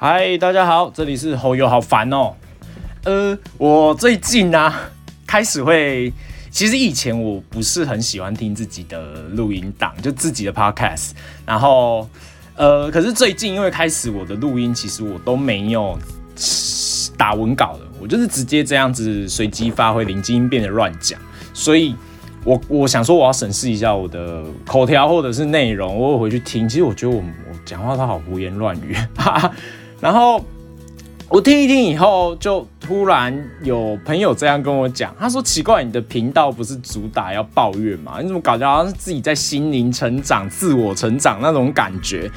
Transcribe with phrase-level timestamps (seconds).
[0.00, 2.32] 嗨，大家好，这里是侯友，好烦哦。
[3.02, 4.72] 呃，我最近呢
[5.26, 6.12] 开始会，
[6.52, 11.10] 其实以前我不是很喜欢听自己的录音档，就自己的 podcast。
[11.44, 12.08] 然后，
[12.54, 15.98] 呃，可是最近因为开始我的录音，其实我都没有
[17.16, 21.18] 打文稿的，我就是直接这样子随机发挥，灵机应变的乱讲。
[21.52, 21.96] 所以，
[22.44, 26.68] 我我想说，我要审视一下我的口条或者是内容，我回去听。
[26.68, 29.52] 其实我觉得我我讲话都好胡言乱语，哈哈。
[30.00, 30.44] 然后
[31.28, 38.18] 我听一听以后，就突然有朋友这样跟我讲，他说：“奇怪，你的频道不是主打要抱怨吗？
[38.20, 42.30] 你怎么搞得好像是自己在心灵成长、自我成长那种感觉？”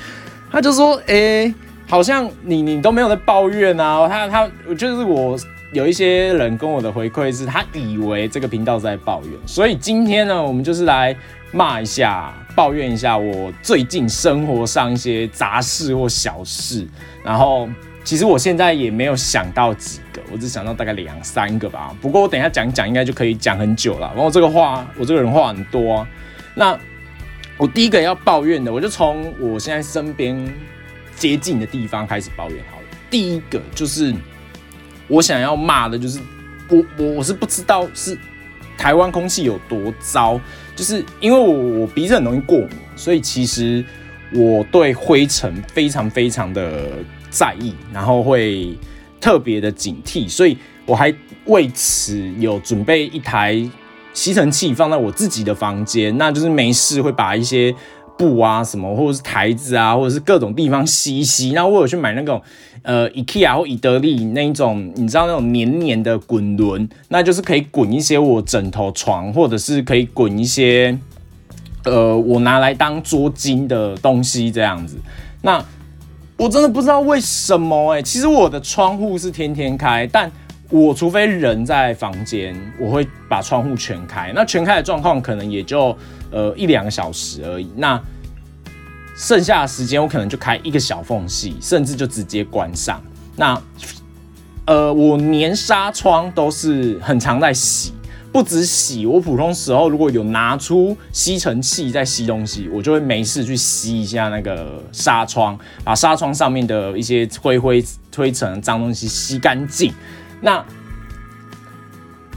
[0.52, 1.54] 他就说：“哎，
[1.88, 5.38] 好像你你都没有在抱怨啊。”他他就是我
[5.72, 11.16] 有一些人跟我的回馈是，他以为这个频道在抱怨，所以今天呢，我们就是来
[11.54, 16.88] 骂一下、抱怨一下我最近生活上一些杂事或小事。
[17.24, 17.70] 然后，
[18.04, 21.96] 其实我现在也没有想到几个，我只想到大概两三个吧。
[22.02, 24.12] 不过我等一下讲讲，应该就可以讲很久了。
[24.16, 26.06] 然后这个话，我这个人话很多。
[26.56, 26.78] 那
[27.58, 30.52] 我第一个要抱怨的，我就从我现在身边
[31.16, 32.84] 接近的地方开始抱怨好了。
[33.10, 34.14] 第一个就是
[35.08, 36.20] 我想要骂的，就是
[36.70, 38.18] 我我我是不知道是
[38.78, 40.40] 台湾空气有多糟，
[40.76, 43.84] 就是因为我我鼻子很容易过敏，所以其实。
[44.34, 46.88] 我对灰尘非常非常的
[47.30, 48.74] 在意，然后会
[49.20, 51.14] 特别的警惕，所以我还
[51.48, 53.62] 为此有准备一台
[54.14, 57.76] 吸尘器放在我自己的房间，那就是没事会把一些
[58.18, 61.52] 布啊什么，或者是台子啊，或者是各种地方吸一吸。
[61.52, 62.42] 那我有去买那种
[62.84, 70.98] 呃 IKEA 或以德利那一种，你知道那种黏黏的滚轮，那就是可以滚一些我枕头床，或者是可以滚一些。
[71.84, 74.98] 呃，我拿来当桌巾的东西这样子，
[75.42, 75.66] 那
[76.38, 78.02] 我真的不知道为什么哎。
[78.04, 80.32] 其实我的窗户是天天开，但
[80.70, 84.32] 我除非人在房间，我会把窗户全开。
[84.36, 85.98] 那全开的状况可能也就
[86.30, 87.68] 呃一两个小时而已。
[87.76, 88.00] 那
[89.16, 93.02] 剩下的时间我可能就开一个小缝隙，甚至就直接关上。
[93.36, 93.62] 那
[94.66, 97.94] 呃，我连纱窗都是很常在洗。
[98.32, 107.84] 不止洗，我普通时候如果有拿出吸尘器在吸东西，我就会没事去吸一下那个纱窗，把纱窗上面的一些灰灰
[108.16, 109.94] 灰尘脏东西吸干净。
[110.40, 110.64] 那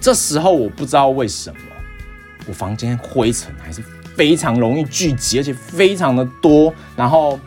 [0.01, 1.57] 这时候我不知道为什么，
[2.49, 3.81] 我房间灰尘还是
[4.17, 6.73] 非常容易聚集，而且非常的多。
[6.97, 7.39] 然后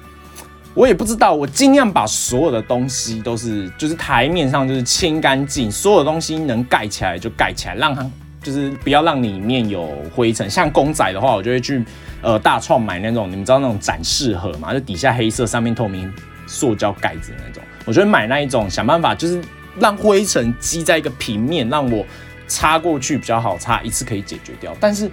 [0.74, 8.06] 我也不知道，我尽量把所有的东西都是就是台面上就是清干净，所有东西能盖起来就盖起来，让它。
[8.40, 11.84] 就是不要让里面有灰尘，像公仔的话，我就会去
[12.22, 16.10] 呃大创买那种，你们知道那种展示盒嘛，就底下黑色，上面透明
[16.46, 17.62] 塑胶盖子那种。
[17.84, 19.42] 我就会买那一种，想办法就是
[19.80, 22.06] 让灰尘积在一个平面，让我
[22.48, 24.74] 擦过去比较好擦，一次可以解决掉。
[24.80, 25.12] 但是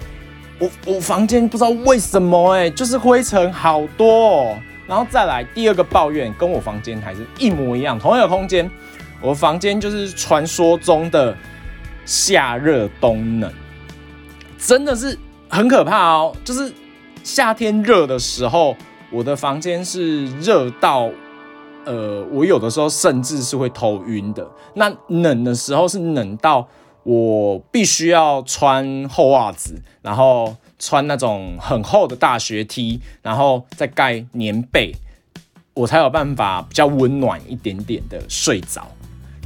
[0.58, 4.08] 我我房间不知道为什么哎，就是灰尘好多。
[4.08, 4.58] 哦。
[4.86, 8.70] 然后再来第二个抱怨，跟我房间还是一模一样，同一个空间，
[9.20, 11.36] 我房间就是传说中的。
[12.06, 13.50] 夏热冬冷，
[14.58, 16.36] 真的是很可怕哦。
[16.44, 16.70] 就是
[17.22, 18.76] 夏天热的时候，
[19.10, 21.08] 我的房间是热到，
[21.86, 24.46] 呃，我有的时候甚至是会头晕的。
[24.74, 26.68] 那冷的时候是冷到
[27.04, 34.94] 我必须要穿厚袜子，然后穿那种很厚的大学 T，然后再盖棉被，
[35.74, 38.86] 我才有办法比较温暖一点点的睡着。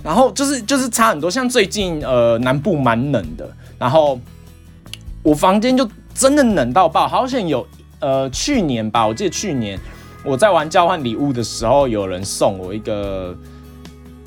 [0.05, 4.19] 然后就是就是差很多，像最近呃南部蛮冷的，然后
[5.25, 7.09] 我房间就真的冷到爆。
[7.09, 7.67] 好像有
[7.99, 9.77] 呃去年吧，我记得去年
[10.25, 13.37] 我在玩交换礼物的时候，有人送我一个，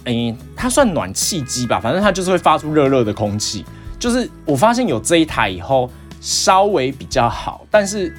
[0.05, 3.65] 哎，它算暖气机吧，反正它就是会发出热热的空气。
[3.99, 5.89] 就是我发现有这一台以后
[6.19, 8.11] 稍微比较好，但是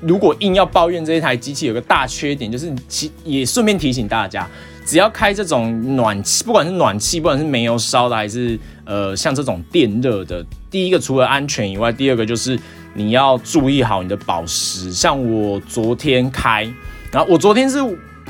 [0.00, 4.48] 如果硬要抱怨这一台机器，有个大缺点就是其也顺便提醒大家。
[4.86, 12.58] 只要开这种暖气，不管是暖气，不管是煤油烧的，还是呃像这种电热的，第一个除了安全以外，第二个就是
[12.92, 14.92] 你要注意好你的保湿。
[14.92, 16.70] 像我昨天开，
[17.10, 17.78] 然后我昨天是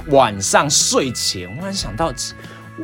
[0.09, 2.13] 晚上睡前，我突然想到，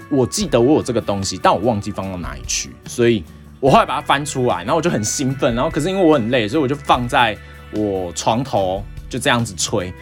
[0.08, 3.24] 我记得我有这个东西，但我忘记放到哪里去，所以
[3.60, 7.36] 我后来把它翻出来，然后我就很兴奋，然后可是因为我很累，所以我就放在
[7.72, 9.92] 我床头，就这样子吹。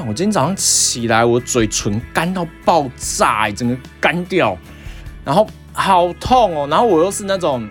[0.00, 4.54] 我今天早上起来，我嘴唇干到爆炸，整个干掉，
[5.24, 6.68] 然后好痛哦。
[6.68, 7.66] 然后我又是那种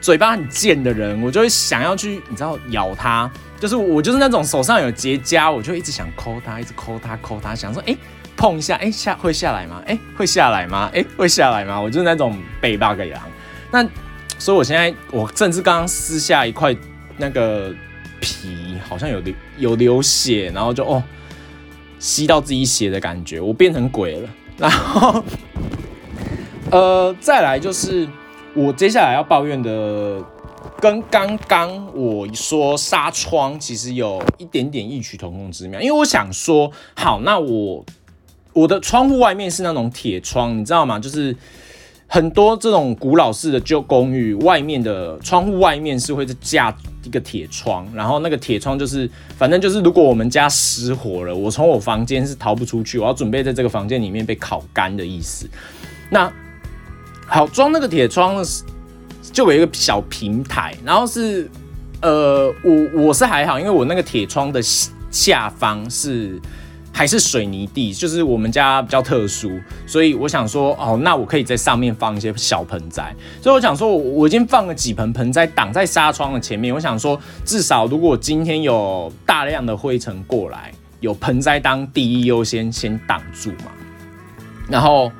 [0.00, 3.30] 嘴巴很贱的人，我就会想要去，你知道咬它，
[3.60, 7.94] 就是我就是那种手上有结痂，我就一直想抠它，一直抠它，抠它，想说，哎，
[8.34, 9.82] 碰一下，哎下会下来吗？
[9.86, 10.90] 哎会下来吗？
[10.94, 11.78] 哎会下来吗？
[11.78, 13.20] 我就是那种被 bug 羊。
[13.70, 13.86] 那
[14.38, 16.74] 所以我现在我甚至刚刚撕下一块
[17.18, 17.70] 那个
[18.18, 21.02] 皮，好像有流有流血，然后就哦
[21.98, 24.28] 吸到自己血的感觉，我变成鬼了。
[24.56, 25.22] 然后
[26.70, 28.08] 呃再来就是
[28.54, 30.24] 我接下来要抱怨的。
[30.80, 37.84] 跟刚刚我说纱窗其实有一点点异曲同工之妙，因为我想说，好，那我
[38.54, 40.98] 我的窗户外面是那种铁窗，你知道吗？
[40.98, 41.36] 就是
[42.06, 46.74] 很多这种古老式的旧公寓外面的窗户外面是会架
[47.04, 55.46] 一个铁窗，然后那个铁窗就是，反正就是如果我们家失火了，我从我房间是逃不出去，我要准备在这个房间里面被烤干的意思。
[56.08, 56.32] 那
[57.26, 58.64] 好，装那个铁窗是。
[59.32, 61.48] 就有一个小平台，然后是，
[62.02, 64.60] 呃，我我是还好，因为我那个铁窗的
[65.10, 66.40] 下方是
[66.92, 83.70] 还是水泥地，就是我们家比较特殊，所以我想说，哦，那我可以在上面放一些小盆栽，所以我想说，我我已经放了几盆盆栽挡在纱窗的前面，我想说，至少如果今天有大量的灰尘过来，有盆栽当第一优先先挡住嘛，
[84.68, 85.10] 然后。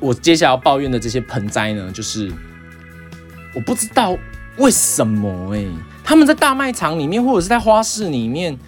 [0.00, 2.32] 我接下来要抱怨的这些盆栽呢，就是
[3.54, 4.16] 我不知道
[4.56, 5.64] 为什么哎，
[6.02, 8.58] 他们在大卖场里面或者是在花市里面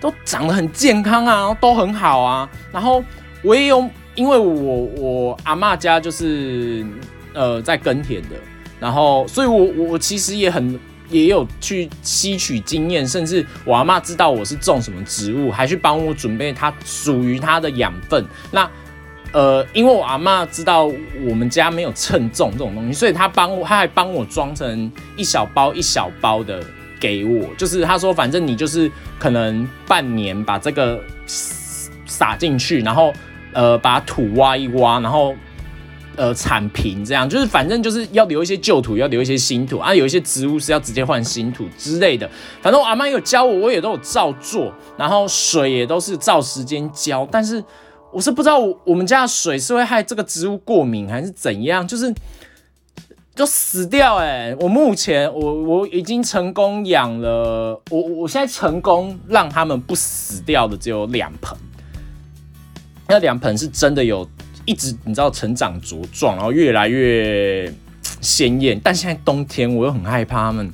[0.00, 2.48] 都长得很健康啊，都很好啊。
[2.70, 3.02] 然后
[3.42, 6.84] 我也有，因为我我阿妈家就是
[7.32, 8.36] 呃在耕田的，
[8.78, 10.78] 然后所以我我其实也很
[11.08, 18.24] 也有去吸取经验，甚至我阿妈知道我是种什么植物，还去帮我准备它属于它的养分。
[18.50, 18.68] 那
[19.34, 26.62] 呃，因为我阿妈知道我们家没有称重这种东西，所以她帮我，她还帮我装成一小包一小包的
[27.00, 27.48] 给我。
[27.58, 28.88] 就是她说，反正你就是
[29.18, 31.02] 可能半年把这个
[32.06, 33.12] 撒进去，然后
[33.52, 35.34] 呃把土挖一挖，然后
[36.14, 39.92] 呃铲平，这样就是反正就是要留一些旧土，要留一些新土啊。
[39.92, 42.30] 有一些植物是要直接换新土之类的。
[42.62, 47.60] 反正我阿妈有教我，我也都有照做，然后水也都是照时间浇，但是。
[48.14, 52.14] 我是不知道我们家的水是会害这个植物过敏还是怎样，就是
[53.34, 54.54] 就死掉哎！
[54.60, 61.58] 我目前我我已经成功养了，我我现在成功让他们不死掉的只有两盆，
[63.08, 64.24] 那两盆是真的有
[64.64, 67.68] 一直你知道成长茁壮，然后越来越
[68.20, 70.72] 鲜艳，但现在冬天我又很害怕他们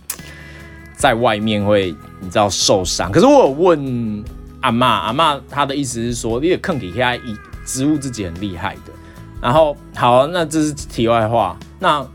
[0.94, 4.22] 在外面会你知道受伤，可是我有问。
[4.60, 8.92] 阿妈，阿妈，她的意思是说，你的坑底下以植物自己很厉害的。
[9.40, 11.56] 然后，好，那这是题外话。
[11.78, 12.06] 那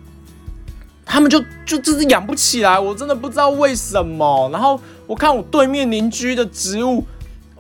[1.04, 4.50] 他们就就就是养不起来，我真的不知道为什么。
[4.52, 7.04] 然后我看我对面邻居的植物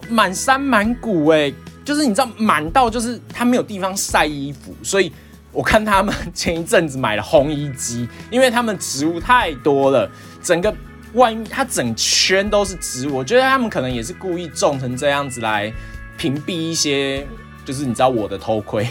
[0.08, 1.52] 满山满谷，哎，
[1.84, 5.12] 就是你知道满到就是他没有地方晒衣服，所以
[5.52, 10.10] 我看他们前一阵子买了烘衣机，因为他们植物太多了，
[10.44, 10.72] 整个。
[11.16, 15.74] 外面它整圈都是植物，我觉得他们可能也是故意种成这样子来
[16.18, 17.26] 屏蔽一些，
[17.66, 18.88] 就是你知道我的偷窥，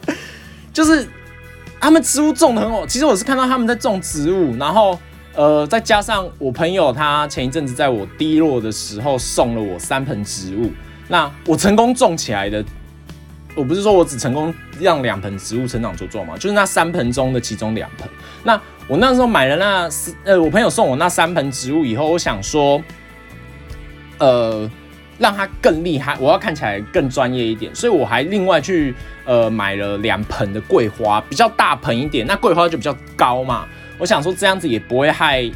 [0.72, 1.06] 就是
[1.80, 2.86] 他们植物种的很好。
[2.86, 4.98] 其实我是看到他们在种植物，然后
[5.34, 10.70] 呃再加上我朋友他前一阵子在我低落的时候送了我三盆植物，
[11.08, 12.64] 那我成功种起来的。
[13.54, 18.08] 我不是说我只成功让两盆植物成长茁壮嘛，就是那三盆中的其中两盆。
[18.44, 19.88] 那我那时候买了那
[20.24, 22.82] 呃，我朋友送我那三盆植物以后，我想说，
[24.18, 24.70] 呃，
[25.18, 33.66] 让它更厉害，我要看起来更专业一点，所以我还另外去呃买了两盆的桂花，比较大盆一点，那桂花就比较高嘛。
[33.98, 35.50] 我想说这样子也不会害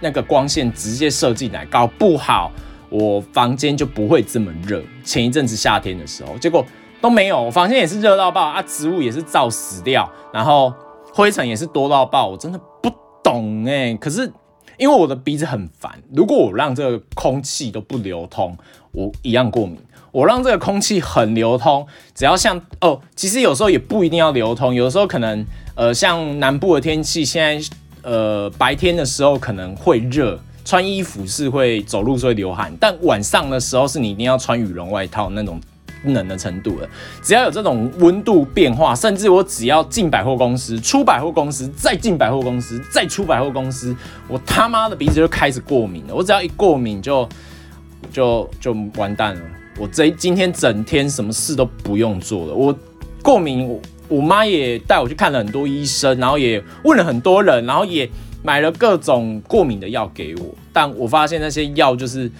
[0.00, 2.52] 那个光线直接射进来，搞不好
[2.88, 4.82] 我房间就不会这么热。
[5.02, 6.64] 前一阵子夏天的时候，结果。
[7.04, 10.72] 都没有，我房间也是热到爆啊，植物也是照死掉，然后
[11.12, 12.90] 灰尘也是多到爆，我真的不
[13.22, 13.94] 懂哎。
[14.00, 14.32] 可是
[14.78, 18.56] 因为我的鼻子很烦，如果我让这个空气都不流通，
[18.92, 19.76] 我一样过敏。
[20.12, 25.44] 我让这个空气很流通，只要像哦，其实有时候也不一定要流通，有的时候可能
[25.74, 27.68] 呃，像南部的天气，现在
[28.00, 35.60] 呃白天的时候可能会热，穿衣服是会走路是会流汗，但晚上的时候是你一定要穿羽绒外套那种。
[36.12, 36.88] 冷的程度了，
[37.22, 43.96] 只要有这种温度变化，甚至我只要进百货公司、出百货公司、再进百货公司、再出百货公司，
[44.28, 46.14] 我他妈的鼻子就开始过敏了。
[46.14, 47.26] 我只要一过敏，就
[48.12, 49.40] 就就完蛋了。
[49.78, 52.54] 我这今天整天什么事都不用做了。
[52.54, 52.76] 我
[53.22, 58.08] 过敏，我我妈也带我去看了很多医生，然后也问了很多人，然后也
[58.42, 60.54] 买了各种过敏的药给我。
[60.72, 62.30] 但我发现那些药就是。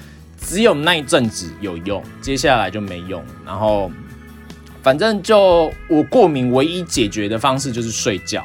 [0.46, 3.24] 只有那一阵子有用，接下来就没用。
[3.44, 3.90] 然后
[4.82, 8.44] 反正就我过敏唯一解决的方式就是睡觉。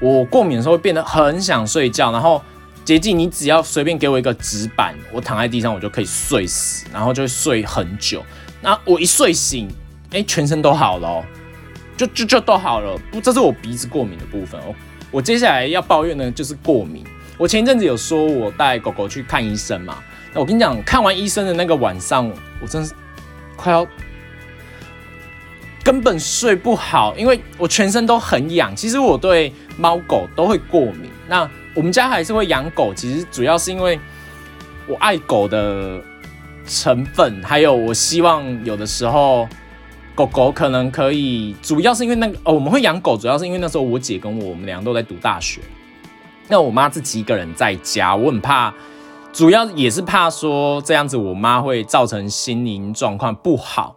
[0.00, 2.42] 我过敏的时候会变得很想睡觉，然后
[2.84, 8.24] 捷径你只要随便给我一个纸板，我躺在地上我就可以睡死，然后就会睡很久。
[8.60, 9.68] 那我一睡醒，
[10.10, 11.24] 哎，全身都好了，
[11.96, 12.98] 就就就都好了。
[13.10, 14.74] 不，这是我鼻子过敏的部分哦。
[15.10, 17.04] 我接下来要抱怨的就是过敏。
[17.38, 19.98] 我前一阵子有说我带狗狗去看医生嘛，
[20.36, 22.92] 我跟你讲，看完医生的那个晚上，我真是
[23.56, 23.86] 快要。
[25.82, 28.74] 根本睡不好，因为我全身都很痒。
[28.74, 31.08] 其实我对猫狗都会过敏。
[31.28, 33.96] 那我们家还是会养狗，其实主要是因为
[34.88, 36.02] 我爱狗的
[36.66, 39.48] 成分，还有我希望有的时候
[40.12, 41.54] 狗狗可能可以。
[41.62, 45.60] 主要是因为那个哦，我们会养狗，主要是因为那时候我姐跟我，我们两个都在读大学。
[46.48, 48.74] 那我妈自己一个人在家，我很怕，
[49.36, 53.94] 主要也是怕说这样子我妈会造成心灵状况不好。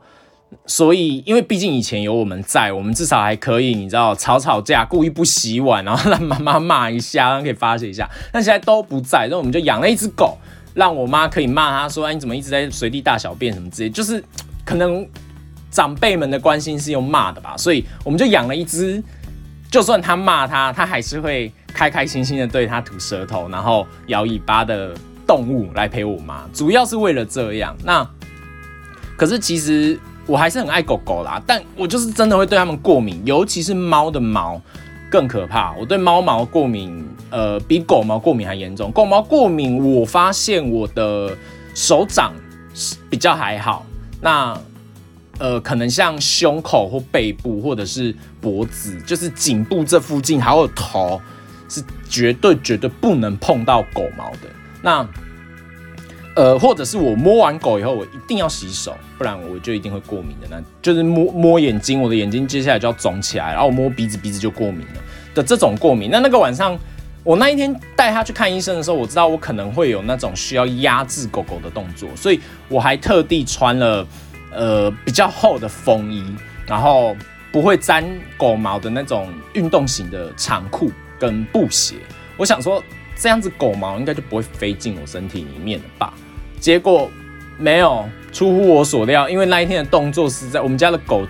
[0.65, 8.09] 所以，因为毕竟以前有我们在，我们至少还可以，你知道，吵吵架，故意不洗碗，然后让妈妈骂一下，让可以发泄一下。
[8.33, 10.37] 但现在都不在，然后我们就养了一只狗，
[10.73, 14.21] 让我妈可以骂他说：“哎，你怎么一直在随地大小便什么之类。”就是
[14.65, 15.07] 可能
[15.71, 19.01] 长辈们的关心是用骂的吧，所以我们就养了一只，
[19.71, 24.93] 就算他骂他，他还是会开开心心的对他吐舌头，然后摇尾巴的
[25.29, 27.77] 动物来陪我妈，主要是为了这样。
[27.83, 28.09] 那
[29.15, 29.99] 可是其实。
[30.27, 34.61] 我还是很爱狗狗啦，但我就是真的会对它们过敏，尤其是猫的毛
[35.09, 35.73] 更可怕。
[35.73, 38.91] 我对猫毛过敏，呃，比狗毛过敏还严重。
[38.91, 41.35] 狗毛过敏，我发现我的
[41.73, 42.31] 手掌
[43.09, 43.83] 比较还好，
[44.21, 44.55] 那
[45.39, 51.19] 呃，可能像胸口或背部或者是脖子，就是颈部这附近还有头，
[51.67, 54.58] 是绝对绝对不能碰到狗毛的。
[54.81, 55.07] 那
[56.35, 60.47] 呃，或者是我摸完狗以后，我一定要洗手，不然我就一定会过敏的。
[60.49, 65.01] 那就是摸摸眼睛，我的眼睛接下来就要肿起来，然后我摸鼻子，鼻子就过敏了
[65.33, 66.09] 的这种过敏。
[66.09, 66.77] 那那个晚上，
[67.25, 74.07] 我那一天带他去看医生的时候，我知道我可能会有那种需要压制狗狗的动作，所以我还特地穿了
[74.53, 76.23] 呃比较厚的风衣，
[76.65, 77.17] 然后
[77.51, 78.05] 不会沾
[78.37, 81.95] 狗毛的那种运动型的长裤跟布鞋。
[82.37, 82.81] 我想说。
[83.19, 86.13] 这样子狗毛应该就不会飞进我身体里面了吧？
[86.57, 87.11] 结果
[87.57, 91.27] 没有，出乎我所料，因为那一天的动作是在我们家的狗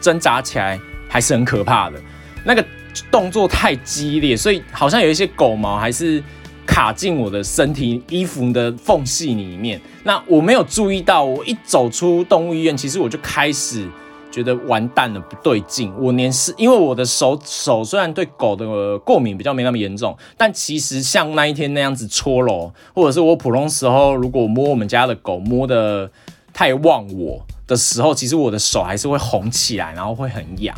[0.00, 2.00] 挣扎起来还是很可怕的，
[2.44, 2.64] 那个
[3.10, 6.20] 动作太激烈，所以好像有一些狗毛还是
[6.66, 9.80] 卡进我的身体衣服的缝隙里面。
[10.02, 13.86] 那我没有注意到，我一走出动物医院，其实我就开始。
[14.32, 15.92] 觉得完蛋了，不对劲。
[16.00, 26.10] 我连是因为我的手手虽然对狗的过敏比较没那么严重，但其实像那一天那样子搓揉，或者是我普通时候如果摸我们家的狗摸的
[26.52, 30.74] 太忘我的时候，其实我的手还是会红起来，然后会很痒。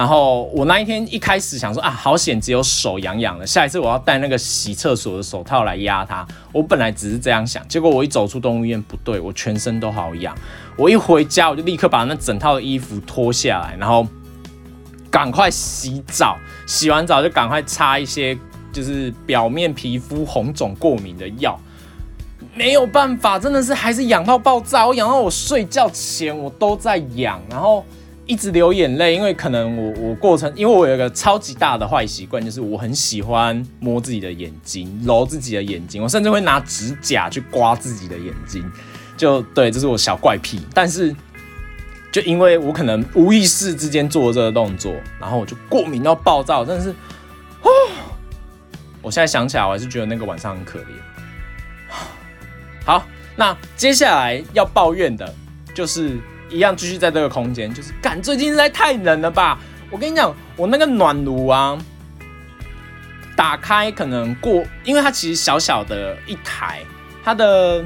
[0.00, 6.26] 然后我那一天一开始想说啊，好险，只有手痒痒的，下一次我要戴那个洗厕所的手套来压它。
[6.52, 10.34] 我本来只是这样想，结果我一走出动物医院，不对，我全身都好痒。
[10.74, 14.06] 我一回家，我就立刻把那整套的衣服脱下来，然后
[15.10, 16.38] 赶快洗澡。
[16.66, 18.34] 洗完澡就赶快擦一些
[18.72, 21.60] 就是表面皮肤红肿过敏的药。
[22.54, 24.86] 没有办法，真的是还是痒到爆炸。
[24.86, 27.84] 我痒到我睡觉前我都在痒，然后。
[28.30, 38.64] 一直流眼泪，因为可能我我过程，因为我有一个超级大的坏习惯，就是我很喜欢摸自己的眼睛，揉自己的眼睛，我甚至会拿指甲去刮自己的眼睛，
[39.16, 40.60] 就对，这是我小怪癖。
[40.72, 41.12] 但是
[42.12, 46.90] 就因为我可能无意识之间做这个动作，然后我就过敏到暴躁，真的是，
[47.62, 47.70] 哦，
[49.02, 50.84] 我现在想起来，我还是觉得那个晚上很可怜。
[52.84, 55.34] 好，那接下来要抱怨的
[55.74, 56.16] 就是。
[56.50, 59.58] 一样继续在这个空间，就是干最近实在太冷了吧！
[59.88, 61.78] 我跟你讲，我那个暖炉啊，
[63.36, 66.80] 打开可能过，因为它其实小小的一台，
[67.22, 67.84] 它的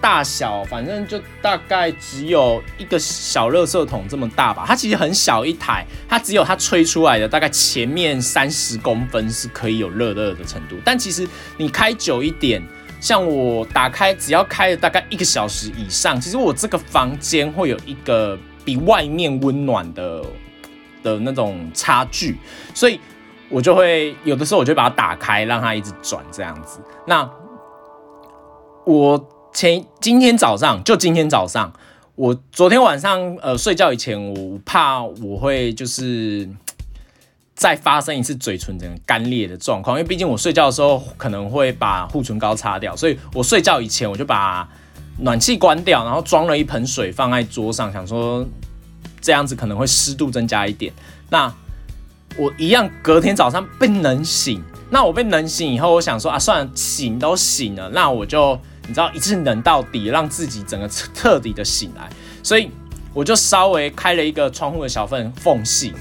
[0.00, 4.64] 大小反正就大概只有一个小热色桶这么大吧。
[4.66, 11.28] 它其实很小一台，它只有它吹出来的大概前面三十公分是可以有热热的程度，但其实
[11.58, 12.62] 你开久一点。
[13.00, 20.22] 像我打开，只要开了大概一个小时以上，其实我这个房间会有一个比外面温暖的
[21.02, 22.36] 的那种差距，
[22.74, 23.00] 所以
[23.48, 26.78] 我就会有的时候我就把它打开，让它一直转这样子。
[27.06, 27.28] 那
[28.84, 31.72] 我前今天早上就今天早上，
[32.16, 36.48] 我昨天晚上呃睡觉以前，我怕我会就是。
[37.60, 44.66] 再发生一次嘴唇整个干裂的状况，因为毕竟我睡觉的时候可能会把护唇膏擦掉，所以我睡觉以前我就把
[45.18, 48.46] 暖气关掉，然后装了一盆水放在桌上，想说
[49.20, 50.90] 这样子可能会湿度增加一点。
[51.28, 51.52] 那
[52.38, 62.08] 我一样隔天早上被冷醒，那我被冷醒以后，我想说啊，算了，醒都醒了，那我就你知道一次冷到底，让自己整个彻底的醒来，
[62.42, 62.70] 所以
[63.12, 65.92] 我就稍微开了一个窗户的小缝缝隙，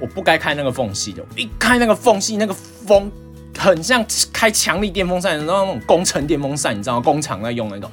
[0.00, 3.12] 我不该开那个缝隙的，一开那个缝隙，那个风
[3.56, 7.00] 很像开强力电风扇，然后那种工程电风扇，你知道？
[7.00, 7.90] 工厂在用那种。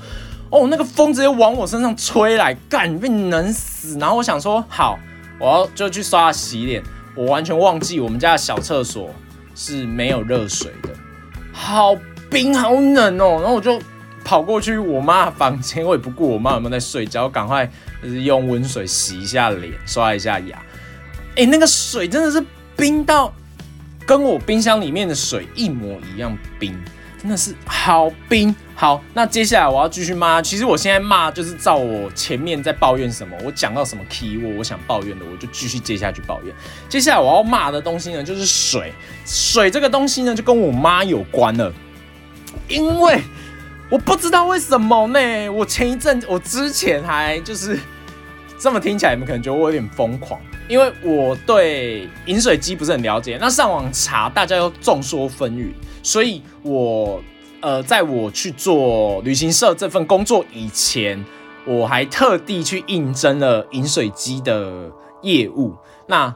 [0.50, 4.00] 哦，那个风直接往我身上吹来，干被冷死。
[4.00, 4.98] 然后我想说，好，
[5.38, 6.82] 我要就去刷洗脸。
[7.14, 9.10] 我完全忘记我们家的小厕所
[9.56, 10.90] 是没有热水的，
[11.52, 11.94] 好
[12.30, 13.40] 冰好冷哦。
[13.42, 13.82] 然后我就
[14.24, 17.70] 跑过去我妈房间，我也不顾我妈有没有在睡觉，赶快
[18.02, 20.62] 就是用温水洗一下脸，刷一下牙。
[21.38, 22.44] 哎，那个水真的是
[22.76, 23.34] 冰到
[24.06, 26.78] 跟我冰箱里面的水一模一样冰。
[27.20, 30.40] 真的是好冰好，那接下来我要继续骂。
[30.40, 36.54] 其实我现在骂就是照我前面在抱怨什么，我讲到什么 key 我我想抱怨的，我就继续接下去抱怨。
[36.88, 38.94] 接下来我要骂的东西呢，就是水。
[39.26, 41.74] 水这个东西呢，就跟我妈有关了，
[42.68, 43.20] 因为
[43.90, 45.50] 我不知道为什么呢。
[45.50, 47.80] 我前一阵，我之前还就是
[48.60, 53.38] 这么听起来，你们可能觉得我有点疯狂，因为我对饮水机不是很了解。
[53.40, 55.72] 那上网查，大家又众说纷纭。
[56.04, 57.22] 所以，我
[57.62, 61.24] 呃，在我去做旅行社这份工作以前，
[61.66, 65.74] 我还特地去应征了饮水机的业务。
[66.08, 66.34] 那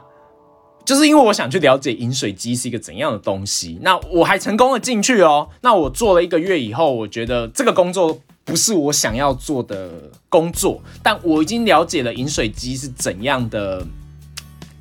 [0.84, 3.78] 就是因为我想去了解饮水机是一个怎样的东西。
[3.82, 5.48] 那我还成功的进去哦。
[5.60, 13.86] 那我做了一个月以后，我觉得这个工作不是我想要做的工作，但我已经了解了饮水机是怎样的。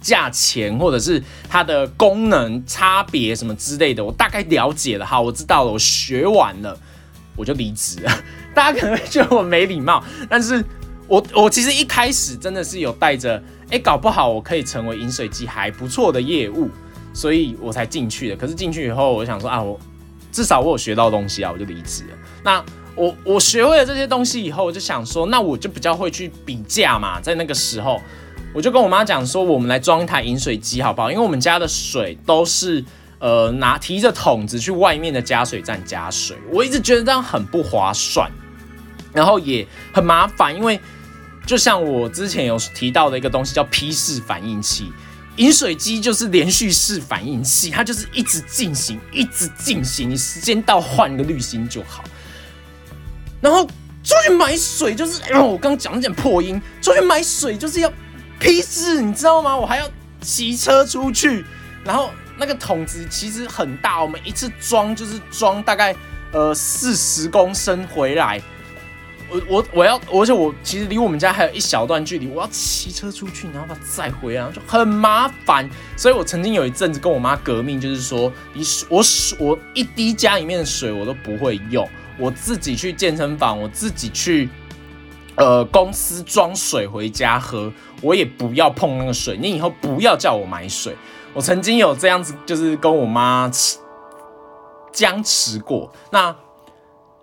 [0.02, 5.06] 价钱或者是它的功能差别什么之类的，我大概了解了。
[5.06, 6.76] 好，我知道了，我学完了，
[7.38, 8.12] 我就离职了。
[8.54, 10.66] 大家可能会觉得我没礼貌，但是
[11.08, 16.68] 我我其实一开始真的是有带着，哎，搞不好我可以成为饮水机还不错的业务，
[17.14, 18.36] 所以我才进去的。
[18.36, 19.80] 可是进去以后，我想说啊，我
[20.32, 22.18] 至少我有学到东西啊，我就离职了。
[22.44, 28.02] 那我我学会了这些东西以后，我就想说，那我就比较会去比价嘛，在那个时候。
[28.54, 31.10] 我就跟我妈讲说，我们来装一台饮水机好不好？
[31.10, 32.84] 因为我们家的水都是
[33.20, 38.30] 呃拿提着桶子去外面的加水站加水，我一直觉得这样很不划算，
[39.14, 40.54] 然后也很麻烦。
[40.54, 40.78] 因为
[41.46, 44.92] 就像我之前有提到的一个东西叫批式反应器，
[45.38, 52.04] 饮水机就是连续式反应器，它就是一直进行，一直进行，你时间到换个滤芯就好。
[53.40, 53.66] 然后
[54.04, 57.90] 出去买水就是，我刚刚讲点破音，出去买水就是要。
[58.42, 59.56] 屁事，你知道吗？
[59.56, 59.88] 我还要
[60.20, 61.46] 骑车出去，
[61.86, 65.96] 然后那个桶子其实很大，我们一次装就是装大概
[66.32, 68.42] 呃四十公升回来。
[69.30, 75.70] 我我我要，而且我其实离我们家还有一小段距离，我要骑车出去，然后把它载回来，就很麻烦。
[75.96, 84.50] 所以我曾经有一阵子跟我妈革命，就是说，你我水我一滴家里面的水我都不会用，我自己去健身房，我自己去。
[85.38, 89.38] 呃，公司装水回家喝，我也不要碰那个水。
[89.38, 90.96] 你以后不要叫我买水。
[91.34, 93.50] 我曾经有这样子，就是跟我妈
[94.92, 95.92] 僵持过。
[96.12, 96.36] 那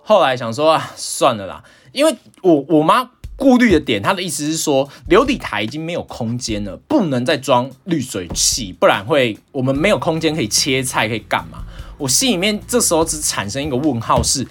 [0.02, 11.62] 后来想说啊，算了啦，因为我我妈顾虑的点，她的意思是说，琉璃台已经没有空间了，不能再装滤水器，不然会我们没有空间可以切菜，可以干嘛？
[11.98, 14.48] 我心里面这时候只产生一个问号是。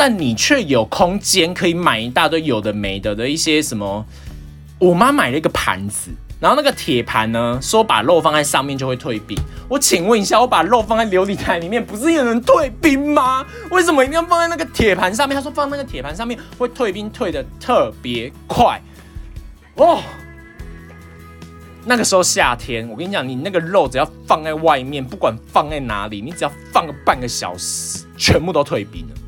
[0.00, 4.02] 但你却有空间可以买一大堆有的没的的一些什么？
[4.78, 6.10] 我妈买了一个盘子，
[6.40, 9.36] 然后那个铁盘呢，说把肉放在上面就会退冰。
[9.68, 13.44] 我请问一下，我把肉放在琉璃台里面，不是也能退冰吗？
[13.70, 15.36] 为什么一定要放在那个铁盘上面？
[15.36, 18.80] 他说放那个铁盘上面会退冰，退的特别快。
[19.74, 20.00] 哦，
[21.84, 29.19] 那个时候夏天，我跟你讲，你那个肉只要放在外面，不管放在哪里，你只要放个半个小时，全部都退冰了。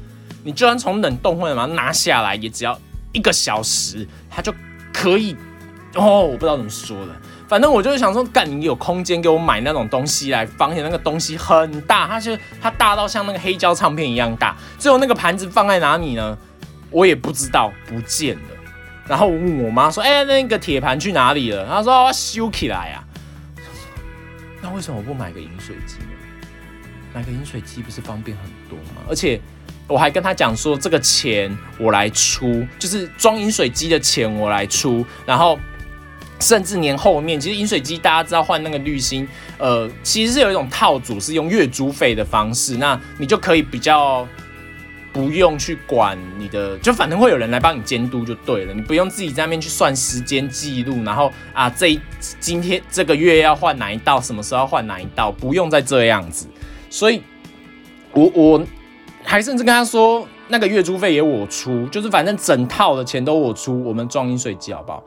[0.43, 2.79] 你就算从冷冻库把它拿下来，也只要
[3.13, 4.53] 一个小时，它就
[4.93, 5.37] 可以。
[5.95, 7.15] 哦，我不知道怎么说了，
[7.47, 14.57] 反正我就是想说，干你有空间给我买那种东西来放，而且那个东西很大，它就它大到像那个黑胶唱片一样大。
[14.79, 16.37] 最后那个盘子放在哪里呢？
[16.91, 18.43] 我也不知道，不见了。
[19.07, 23.05] 然后我问我妈说：“哎，那个铁盘去哪里了？”她说：“修起来啊。”
[24.63, 26.07] 那为什么不买个饮水机呢？
[27.13, 29.03] 买个饮水机不是方便很多吗？
[29.09, 29.39] 而且。
[29.89, 35.59] 我还跟他讲说，这个钱我来出，就是装饮水机的钱我来出，然后
[36.41, 44.27] 甚至年后面，其实饮水机大家知道换那个滤芯，呃，其实是有一种套组是用月租费的方式，那你就可以比较
[45.13, 52.01] 不用去管你的，就反正会有人来帮你监督就对了，你不用自己在那边去算时间记录，然后啊，这
[52.41, 56.47] 今天这个月要换哪一道，什么时候换哪一道，不用再这样子。
[56.89, 57.23] 所以，
[58.13, 58.67] 我我
[59.25, 65.03] 还甚至跟他说，那个月租费也我出，就是反正整套的钱都我出，我们装饮水机好不好？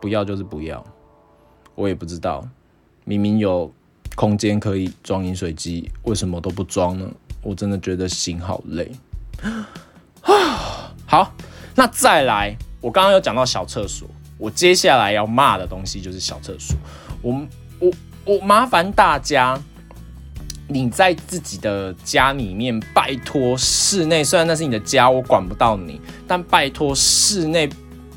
[0.00, 0.82] 不要就是不要，
[1.74, 2.46] 我也不知道，
[3.04, 3.70] 明明有
[4.14, 7.06] 空间可以装饮水机，为什么都不装呢？
[7.42, 8.90] 我真的觉得心好累
[9.42, 9.68] 啊。
[11.06, 11.32] 好，
[11.74, 16.76] 那再来，我刚刚有讲到小厕所，我接下来要骂的东西就是小厕所。
[17.20, 17.46] 我
[17.78, 17.92] 我
[18.24, 19.60] 我麻烦大家，
[20.68, 27.68] 你在自己的家里面，拜托室内，虽然那是你的家，我管不到你，但拜托室内，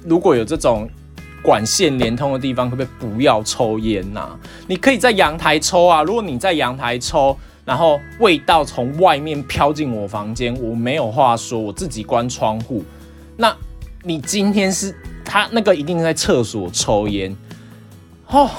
[0.03, 0.89] 如果有这种
[1.41, 4.38] 管线连通的地方，可不可以不要抽烟呐？
[4.67, 7.38] 你可以在阳台抽啊，如果你在阳台抽。
[7.67, 12.81] 然后味道从外面飘进我房间，我没有话说，我自己关窗户。
[13.36, 13.53] 那
[14.03, 17.36] 你今天是他那个一定在厕所抽烟
[18.27, 18.49] 哦，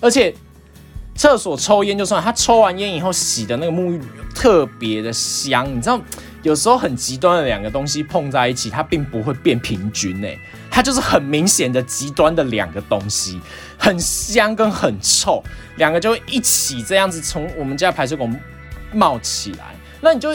[0.00, 0.34] 而且
[1.18, 4.00] 厕所抽烟就算，他抽完烟以后洗的那个沐浴
[4.32, 6.00] 特别的香，你知道，
[6.44, 10.38] 有时候很极端的两个东西碰在一起，它并不会变平均诶。
[10.70, 13.40] 它就是很明显的极端的两个东西，
[13.76, 15.42] 很香跟很臭，
[15.74, 18.32] 两个就会一起这样子从我们家排水孔
[18.92, 19.74] 冒起来。
[20.00, 20.32] 那你就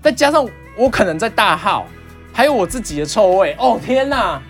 [0.00, 1.84] 再加上我可能在大号，
[2.32, 3.56] 还有我自己的臭味。
[3.58, 4.40] 哦天哪，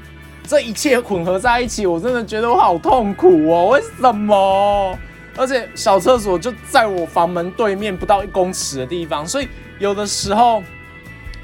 [0.46, 3.68] 这一切混合在一起，我真的觉得我好痛苦哦。
[3.68, 4.98] 为什么？
[5.36, 10.62] 而且小厕所就在我房门对面不到一公尺的地方，所以有的时候。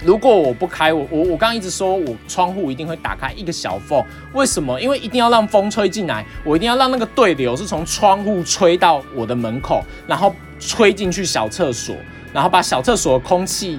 [0.04, 4.80] 如果我不开我我我刚刚一直说我窗户一定会打开一个小缝，为什么？
[4.80, 11.94] 因为一定要让风吹进来，我一定要让那个对流是从窗户吹到我的门口，然后吹进去小厕所，
[12.32, 13.78] 然后把小厕所的空气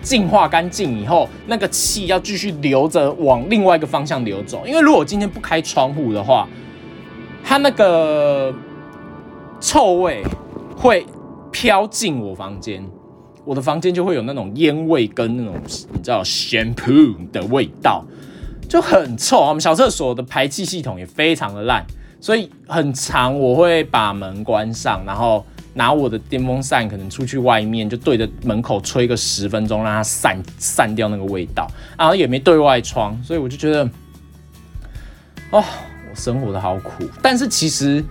[0.00, 4.64] 净化干净以后，那个气要继续留着往另外一个方向流走。
[4.64, 6.48] 因为如果我今天不开窗户的话，
[7.42, 8.54] 它那个
[9.64, 10.22] 臭味
[10.76, 11.06] 会
[11.50, 12.86] 飘进我房间。
[13.46, 18.04] 我的房间就会有那种烟味跟那种你知道 shampoo 的味道，
[18.68, 19.38] 就很臭。
[19.38, 21.82] 我们小厕所的排气系统也非常的烂，
[22.20, 31.66] 所以很长我会把门关上，然后拿我的电风扇可能出去外面就对着门口吹个十分钟，让它散散掉那个味道。
[31.98, 33.88] 然后也没对外窗，所以我就觉得，
[35.50, 35.64] 哦，
[36.10, 37.04] 我生活的好苦。
[37.22, 38.04] 但是其实。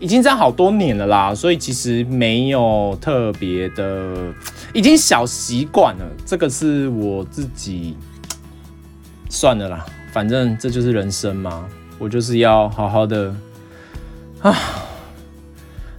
[0.00, 4.32] 已经这样好多年了啦，所以其实没有特别的，
[4.72, 6.04] 已经小习惯了。
[6.24, 7.96] 这个是我自己
[9.28, 13.34] 算了啦，反正这就是人生嘛，我就是要好好的
[14.40, 14.54] 啊。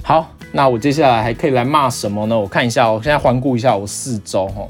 [0.02, 2.40] 好，那我接下来还可以来骂什么呢？
[2.40, 4.68] 我看一下，我现在环顾一下我四周哈。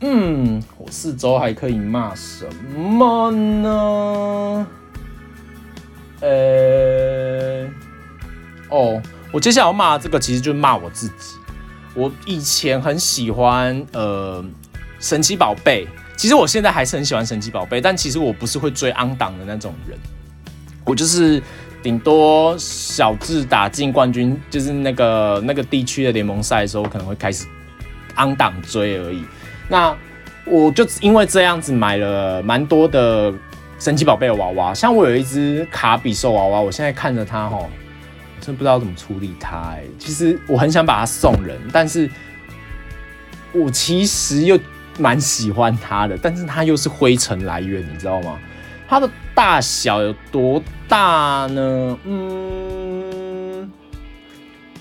[0.00, 4.66] 嗯，我四周还可以骂什么呢？
[6.20, 7.68] 呃，
[8.72, 11.36] 哦，我接下来要骂这个，其实就是骂我自己。
[11.94, 14.42] 我以前很喜欢呃
[14.98, 19.98] 神奇宝贝，其实我现在还是很喜欢神奇宝贝，但其实我不是会追安档的那种人，
[20.86, 21.42] 我就是
[21.82, 27.46] 顶多小智打进冠军，就是那个那个地区的联盟赛的时候，可能会开始
[28.14, 29.22] 安档追而已。
[29.68, 29.94] 那
[30.46, 33.32] 我就因为这样子买了蛮多的。
[33.78, 37.58] 神奇宝贝的娃娃，像我有一只卡比兽娃娃，我现在看着它，哈，
[38.42, 39.56] 真不知道怎么处理它。
[39.70, 42.10] 哎，其实我很想把它送人，但是
[43.52, 44.58] 我其实又
[44.98, 48.38] 蛮喜欢它的，但是它又是灰尘来源，你知道吗？
[48.88, 51.98] 它的大小有多大呢？
[52.04, 53.70] 嗯，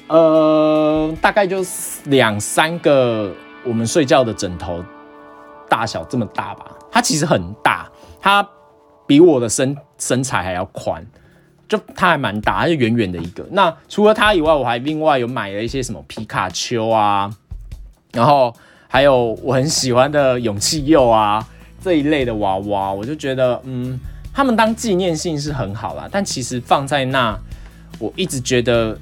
[0.07, 1.63] 呃，大概就
[2.05, 3.31] 两三个
[3.63, 4.83] 我们睡觉的枕头
[5.69, 6.65] 大小这么大吧。
[6.91, 8.45] 它其实很大，它。
[9.07, 11.05] 比我的身身材还要宽，
[11.71, 13.47] 就它还蛮大，就圆圆的一个。
[13.51, 17.33] 那除了它以外，我还另外有买了一些什么皮卡丘啊，
[18.11, 18.53] 然后
[18.89, 21.47] 还有我很喜欢的勇气柚啊
[21.81, 23.97] 这一类的娃娃，我就觉得嗯，
[24.33, 26.09] 他们当纪念性是很好啦。
[26.11, 27.39] 但其实放在那，
[27.99, 28.99] 我一直觉得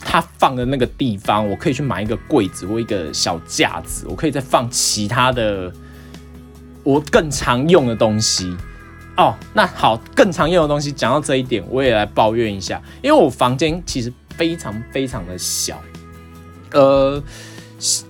[0.00, 5.70] 它放的那个地方，我可以去买一个柜子或一个小架子，我可以再放其他的
[6.82, 8.56] 我更常用的东西。
[9.16, 15.80] 哦，那好，更常用的东西，讲到这一点，我也来抱怨一下，因为我房间其实非常非常的小，
[16.72, 17.22] 呃，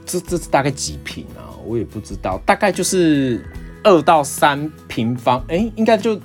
[0.05, 1.55] 这这是大概几平啊？
[1.64, 3.45] 我也不知道，大概就是
[3.85, 6.21] 二到三平方，哎，应该就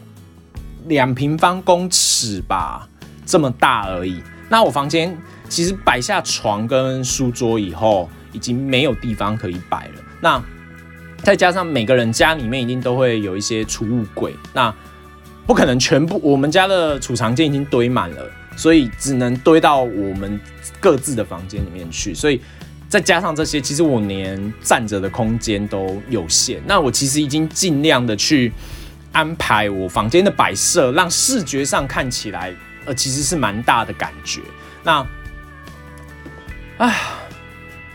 [0.87, 2.87] 两平方公尺吧，
[3.25, 4.21] 这么大而已。
[4.49, 5.15] 那我房间
[5.47, 9.93] 其实摆下床跟书桌以后，已经没有地方可以摆了。
[10.19, 10.43] 那
[11.23, 14.73] 再加上每个人家里面一定都会有一些储物柜，那
[15.45, 16.19] 不可能全部。
[16.23, 20.39] 我们家的储藏间已经堆满了，所以只能堆到我们
[20.79, 22.13] 各自的房间里面去。
[22.13, 22.41] 所以
[22.89, 26.61] 再加上这些，其实我连站着的空间都有限。
[26.65, 28.51] 那我其实已经尽量的去
[29.11, 32.53] 安排我房间的摆设，让视觉上看起来
[32.85, 34.41] 呃其实是蛮大的感觉。
[34.83, 35.05] 那，
[36.77, 36.99] 唉，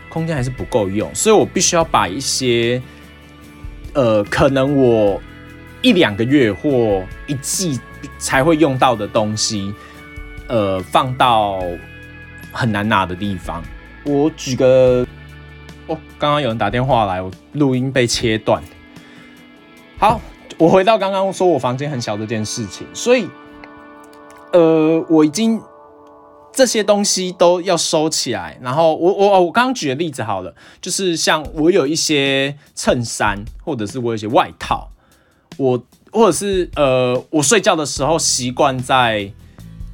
[0.09, 2.81] 空间还是不够用，所以我必须要把一些，
[3.97, 5.19] 呃，可能我
[5.81, 7.79] 一两个月或一季
[8.19, 9.73] 才会用到的东西，
[10.47, 11.63] 呃，放到
[12.51, 13.63] 很难拿的地方。
[14.03, 15.03] 我举个，
[15.87, 18.61] 哦，刚刚有人打电话来，我录音被切断。
[19.97, 20.21] 好，
[20.59, 23.27] 我回到刚刚说我房间很小这件事情，所以，
[24.53, 25.59] 呃，我已经。
[26.57, 34.89] 这些东西都要收起来，然后我我我刚刚举的例子好了，就是像我有一些衬衫，或者是我有一些外套，
[35.57, 39.31] 我或者是呃，我睡觉的时候习惯在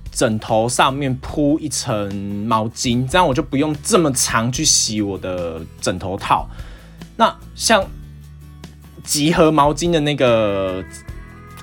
[0.10, 2.16] 枕头上面铺一层
[2.48, 6.48] 毛巾，这样我就不用这么长去洗我的枕头套。
[7.18, 7.86] 那像
[9.04, 10.82] 集合毛巾的那个，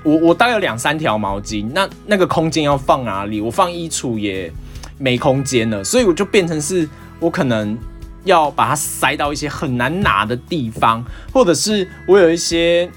[0.04, 3.40] 我我大概有两三条毛巾，那那个空间要放哪里？
[3.40, 4.52] 我放衣橱也。
[5.00, 6.86] 没空间了，所以我就变成是
[7.18, 7.76] 我可能
[8.24, 12.88] 要把它塞到一些很难拿的地方，或者是我有一些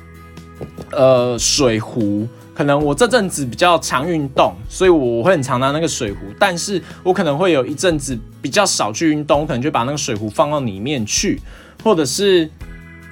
[0.91, 11.41] 呃水壶，可能我这阵子比较常运动，所以我会很常拿那个水壶，但是我可能会有一阵子比较少去运动，我可能就把那个水壶放到里面去，
[11.81, 12.49] 或者是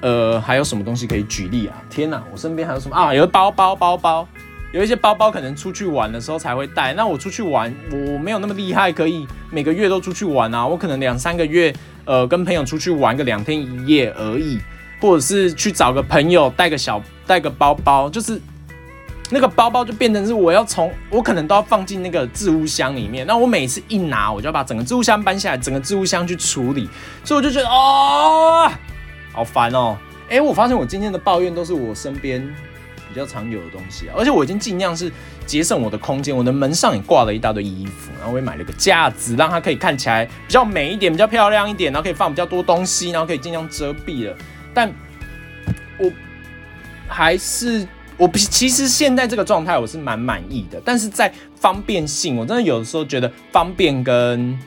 [0.02, 1.82] 呃还有什么东西可以举例啊？
[1.88, 3.14] 天哪，我身边还有什么啊？
[3.14, 4.28] 有包包包包。
[4.72, 10.66] 有一些包包可能出去玩的时候才会带，那我出去玩我没有那么厉害，可以每个月都出去玩啊。
[10.66, 11.70] 我可能两三个月，
[12.06, 14.58] 呃，跟朋友出去玩个两天一夜而已，
[14.98, 18.40] 或者是去找个朋友带个小带个包包，就是
[19.28, 23.26] 那个包包就变成是我要从我可能都要放进那个置物箱里面。
[23.26, 26.88] 那我每次一拿，我就要把整个置物箱搬下来，整个置物箱去处理，
[27.22, 28.72] 所以我就觉得哦，
[29.34, 29.98] 好烦哦。
[30.30, 32.42] 哎，我发现我今天的抱怨都是我身边。
[33.12, 35.12] 比较常有的东西啊，而且我已经尽量是
[35.44, 36.34] 节省我的空间。
[36.34, 44.34] 我的门上也挂了一大堆衣服，然后我也买了个架子，让它可以看起来比较美一点，比较漂亮一点，然后可以放比较多东西，然后可以尽量遮蔽了。
[44.72, 44.90] 但
[45.98, 46.10] 我
[47.06, 54.58] 还是我其实现在这个状态我是蛮满意的，但是在方便性，我真的有的时候觉得方便跟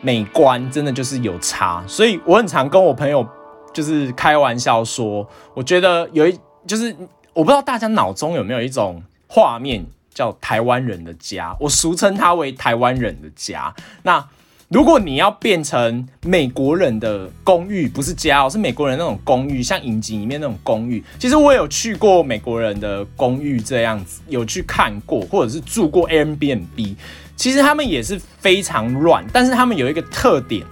[0.00, 3.24] 美观真的就是有差，所以我很常跟我朋友
[3.72, 6.36] 就是开玩笑说，我觉得有一
[6.66, 6.96] 就是。
[7.38, 13.72] 我不知道大家脑中有没有一种画面叫台湾人的家，我俗称它为台湾人的家。
[14.02, 14.28] 那
[14.66, 21.00] 如果你要变成美国人的公寓，不是家哦，是美国人那种公寓，像影集里面那种公寓。
[21.16, 26.96] 其实我有去过美国人的公寓，这样子有去看过，或者是住过 Airbnb。
[27.36, 30.66] 其实他们也是非常乱，但是他们有一个特点，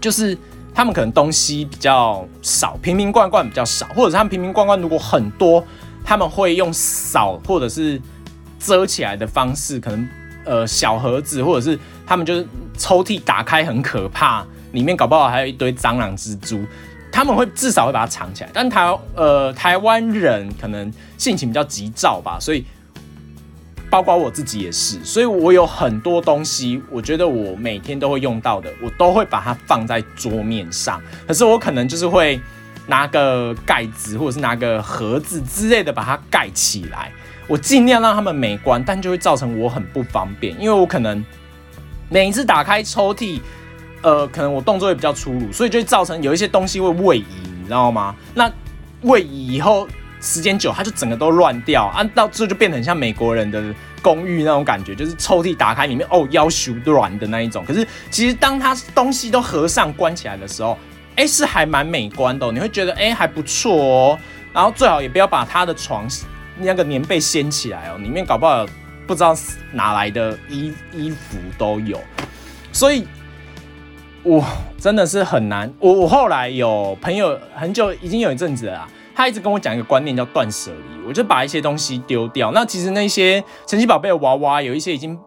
[0.00, 0.38] 就是。
[0.74, 5.64] 他们可能东西比较少，瓶瓶罐罐比较少，或者是他们瓶瓶罐罐如果很多，
[6.04, 8.00] 他们会用扫或者是
[8.58, 10.08] 遮起来的方式，可能
[10.44, 16.64] 呃小盒子，或者是他们就是抽屉打开很可怕，里面搞不好还有一堆蟑螂、蜘蛛，
[17.12, 18.50] 他们会至少会把它藏起来。
[18.52, 22.64] 但台呃台湾人可能性情比较急躁吧，所以。
[23.90, 31.00] 包括我自己也是，所以我有很多东西，我觉得我每天都会用到的，我都会把它放在桌面上。
[31.28, 32.40] 可是我可能就是会
[32.88, 37.12] 拿个盖子，或者是拿个盒子之类的把它盖起来。
[37.46, 41.24] 我尽量让他们美观，但就会造成我很不方便，因为我可能
[42.08, 43.38] 每一次打开抽屉，
[44.02, 47.24] 呃，可能我动作会比较粗鲁，所以就会造成有一些东西会位移，
[47.60, 48.16] 你知道吗？
[48.34, 48.50] 那
[49.02, 49.86] 位移以后。
[50.24, 53.62] 时间久，它就整个都乱掉，啊，到最后就变成像美国人的
[54.00, 57.62] 公寓那种感觉，就是抽屉打开里面哦，要求软的那一种。
[57.66, 60.78] 可是其实当它东西都合上关起来的时候，
[61.16, 64.18] 哎，是还蛮美观的，你会觉得哎还不错哦。
[64.54, 66.08] 然后最好也不要把他的床
[66.56, 68.66] 那个棉被掀起来哦，里面搞不好
[69.06, 69.36] 不知道
[69.72, 72.00] 哪来的衣衣服都有。
[72.72, 73.06] 所以，
[74.22, 74.42] 我
[74.78, 75.70] 真的是很难。
[75.78, 78.88] 我我后来有朋友很久已经有一阵子了。
[79.14, 81.06] 他一直跟我讲一个观念，叫断舍离。
[81.06, 82.50] 我就把一些东西丢掉。
[82.52, 85.18] 那其实那些神奇宝贝的娃娃，有一些已经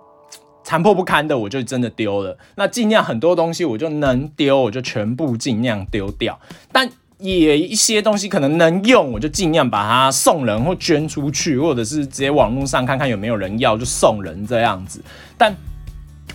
[0.64, 2.38] 残破不堪的，我就真的丢了。
[2.56, 6.38] 那尽量很多东西，我就能丢，我就全部尽量丢掉。
[6.72, 15.02] 但也一些东西可能能用，我就尽量把它送人或捐出去，或者是直接网络上看看有没有人要，就送人这样子。
[15.38, 15.56] 但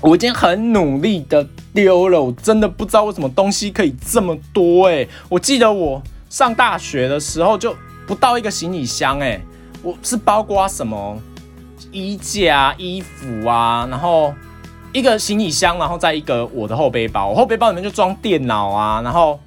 [0.01, 6.01] 我已经很努力的丢了，我真的不知道为什么东西可以这么多诶，我记得我。
[6.33, 9.39] 上大学的时候就不到一个行李箱哎，
[9.83, 11.21] 我是包括什么
[11.91, 14.33] 衣架、衣服啊，然后
[14.95, 19.39] 一个行李箱，然后再一个我的后背包，我后背包里面就装电脑啊，然后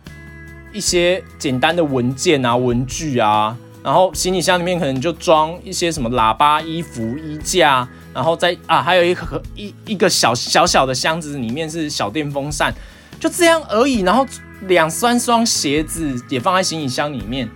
[0.71, 7.87] 一些简单的文件啊、文具啊，然后行李箱里面可能就装一些什么喇叭、衣服、衣架。
[8.13, 12.71] 然后再啊，还有一盒一一个小小小的箱子，里面是小电风扇，
[13.19, 14.01] 就这样而已。
[14.01, 14.23] 然后
[14.67, 17.49] 两三双鞋子也放在行李箱里面，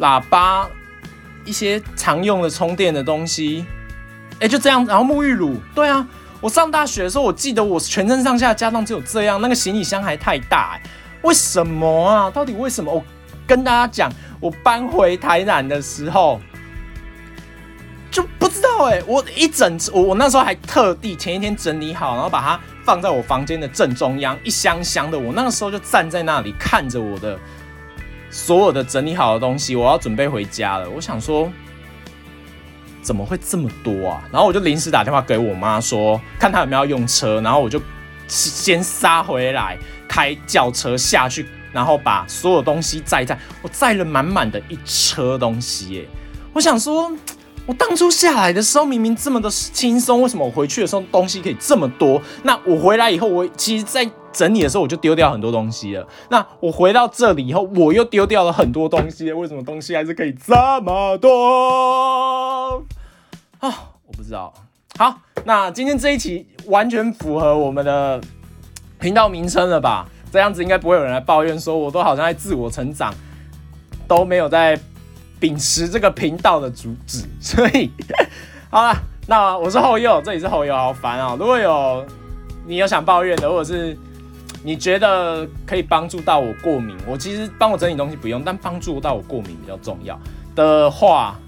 [0.00, 0.68] 喇叭，
[1.44, 3.64] 一些常用的充电的东西，
[4.40, 4.84] 哎，就这样。
[4.86, 6.06] 然后沐浴乳，对啊，
[6.40, 10.78] 我上大学的时候，我记得我全身上下加上只有这样，那个行李箱还太大，
[11.22, 12.30] 为什么啊？
[12.30, 12.92] 到底为什么？
[12.92, 13.04] 我
[13.46, 16.40] 跟大家讲，我搬回台南的时候。
[18.10, 25.18] 就不知道哎，我一整我我那时候还特地前一天整理好，然后把它放在我房间的正中央，一箱箱的。
[25.18, 27.38] 我那个时候就站在那里看着我的
[28.30, 30.88] 所有的整理好的东西，我要准备回家了。
[30.90, 31.50] 我想说，
[33.00, 34.22] 怎么会这么多啊？
[34.30, 37.80] 然后我就临时打电话给我妈说，看她有没有用车，然后我就
[38.28, 43.38] 先杀回来，开轿车下去，然后把所有东西载载。
[43.62, 46.08] 我载了满满的一车东西耶！
[46.52, 47.10] 我想说。
[47.66, 52.20] 我当初下来的时候明明这么的轻松，为什么我回去的时候东西可以这么多？
[52.42, 56.06] 那我回来以后，我其实在整理的时候我就丢掉很多东西了。
[56.28, 62.84] 那我回到这里以后，我又丢掉了很多东西，为什么东西还是可以这么多？
[63.60, 64.52] 啊，我不知道。
[64.98, 68.20] 好，那今天这一期完全符合我们的
[69.00, 70.06] 频道名称了吧？
[70.30, 73.14] 这样子应该不会有人来抱怨说我都好像在自我成长，
[74.06, 74.78] 都没有在。
[75.40, 77.90] 秉持这个频道的主旨，所以
[78.70, 81.36] 好了，那我是后右，这里是后右，好烦啊！
[81.38, 82.04] 如果有
[82.66, 83.96] 你有想抱怨的，或者是
[84.62, 90.18] 你觉得可以帮助到我过敏，我其实帮我整理东西不用，但帮助到我过敏比较重要
[90.54, 91.38] 的话，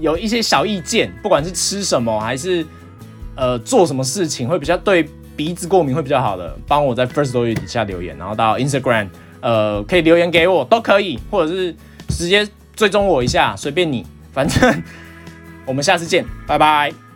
[0.00, 2.66] 有一些小意见，不管是吃什么还是
[3.36, 9.08] 呃做什么事情会比较对鼻子过敏会比较好的，帮我在 First Story 底下留言，然后到 Instagram
[9.40, 11.74] 呃可以留言给我都可以，或者是
[12.08, 12.46] 直接。
[12.80, 14.82] 追踪我一下，随便你，反正
[15.66, 17.09] 我们下次见，拜拜。